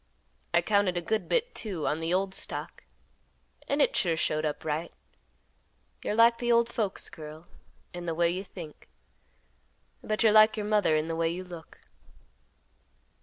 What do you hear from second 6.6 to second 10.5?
folks, girl, in the way you think, but you're